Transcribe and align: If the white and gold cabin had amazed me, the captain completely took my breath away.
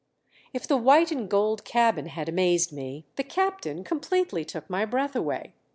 If 0.51 0.67
the 0.67 0.77
white 0.77 1.11
and 1.11 1.29
gold 1.29 1.63
cabin 1.63 2.07
had 2.07 2.27
amazed 2.27 2.73
me, 2.73 3.05
the 3.17 3.23
captain 3.23 3.83
completely 3.83 4.43
took 4.43 4.67
my 4.67 4.83
breath 4.83 5.15
away. 5.15 5.53